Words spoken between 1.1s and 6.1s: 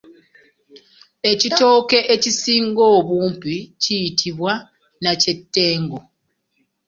Ekitooke ekisinga obumpi kiyitibwa nakyetengu.